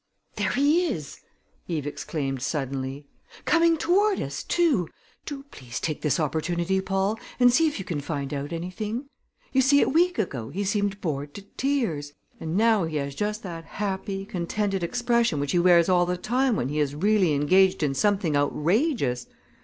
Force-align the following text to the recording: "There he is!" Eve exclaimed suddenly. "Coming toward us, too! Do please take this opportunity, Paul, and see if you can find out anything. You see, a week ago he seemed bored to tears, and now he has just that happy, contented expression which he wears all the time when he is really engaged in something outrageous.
"There 0.37 0.49
he 0.53 0.87
is!" 0.87 1.19
Eve 1.67 1.85
exclaimed 1.85 2.41
suddenly. 2.41 3.05
"Coming 3.45 3.77
toward 3.77 4.19
us, 4.19 4.41
too! 4.41 4.89
Do 5.27 5.43
please 5.51 5.79
take 5.79 6.01
this 6.01 6.19
opportunity, 6.19 6.81
Paul, 6.81 7.19
and 7.39 7.53
see 7.53 7.67
if 7.67 7.77
you 7.77 7.85
can 7.85 8.01
find 8.01 8.33
out 8.33 8.51
anything. 8.51 9.05
You 9.53 9.61
see, 9.61 9.79
a 9.83 9.87
week 9.87 10.17
ago 10.17 10.49
he 10.49 10.63
seemed 10.63 11.01
bored 11.01 11.35
to 11.35 11.43
tears, 11.55 12.13
and 12.39 12.57
now 12.57 12.83
he 12.85 12.95
has 12.97 13.13
just 13.13 13.43
that 13.43 13.63
happy, 13.65 14.25
contented 14.25 14.81
expression 14.81 15.39
which 15.39 15.51
he 15.51 15.59
wears 15.59 15.87
all 15.87 16.07
the 16.07 16.17
time 16.17 16.55
when 16.55 16.69
he 16.69 16.79
is 16.79 16.95
really 16.95 17.33
engaged 17.33 17.83
in 17.83 17.93
something 17.93 18.35
outrageous. 18.35 19.27